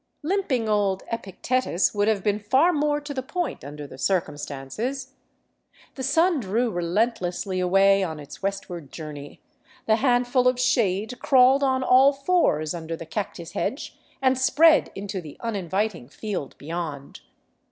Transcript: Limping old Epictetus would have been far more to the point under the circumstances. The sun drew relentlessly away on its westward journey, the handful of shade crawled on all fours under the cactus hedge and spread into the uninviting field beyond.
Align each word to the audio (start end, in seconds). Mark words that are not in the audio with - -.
Limping 0.23 0.67
old 0.67 1.03
Epictetus 1.11 1.93
would 1.93 2.07
have 2.07 2.23
been 2.23 2.39
far 2.39 2.73
more 2.73 2.99
to 2.99 3.13
the 3.13 3.21
point 3.21 3.63
under 3.63 3.85
the 3.85 3.99
circumstances. 3.99 5.13
The 5.93 6.01
sun 6.01 6.39
drew 6.39 6.71
relentlessly 6.71 7.59
away 7.59 8.01
on 8.01 8.19
its 8.19 8.41
westward 8.41 8.91
journey, 8.91 9.43
the 9.85 9.97
handful 9.97 10.47
of 10.47 10.59
shade 10.59 11.19
crawled 11.19 11.61
on 11.61 11.83
all 11.83 12.13
fours 12.13 12.73
under 12.73 12.95
the 12.95 13.05
cactus 13.05 13.51
hedge 13.51 13.95
and 14.23 14.39
spread 14.39 14.89
into 14.95 15.21
the 15.21 15.37
uninviting 15.39 16.09
field 16.09 16.57
beyond. 16.57 17.19